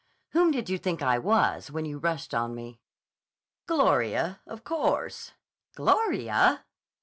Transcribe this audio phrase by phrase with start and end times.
[0.29, 2.79] "Whom did you think I was when you rushed on me?"
[3.67, 5.33] "Gloria, of course!"
[5.75, 6.65] "Gloria!"